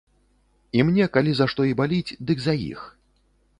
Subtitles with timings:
[0.77, 2.79] І мне калі за што і баліць, дык за іх.